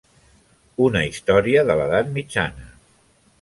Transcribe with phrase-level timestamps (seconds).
[0.85, 2.67] Una història de l'Edat Mitjana.